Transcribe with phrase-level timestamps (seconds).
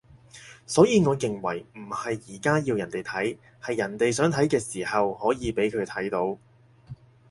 [0.65, 6.39] 所以我認為唔係而家要人哋睇，係人哋想睇嘅時候可以畀佢睇到